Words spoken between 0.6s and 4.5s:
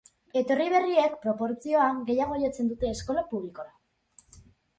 berriek, proportzioan, gehiago jotzen dute eskola publikora.